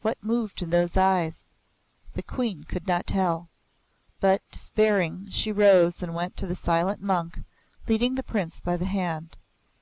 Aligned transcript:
What 0.00 0.16
moved 0.24 0.62
in 0.62 0.70
those 0.70 0.96
eyes? 0.96 1.50
The 2.14 2.22
Queen 2.22 2.64
could 2.64 2.86
not 2.86 3.06
tell. 3.06 3.50
But 4.18 4.40
despairing, 4.50 5.28
she 5.28 5.52
rose 5.52 6.02
and 6.02 6.14
went 6.14 6.34
to 6.38 6.46
the 6.46 6.54
silent 6.54 7.02
monk, 7.02 7.40
leading 7.86 8.14
the 8.14 8.22
Prince 8.22 8.62
by 8.62 8.78
the 8.78 8.86
hand. 8.86 9.36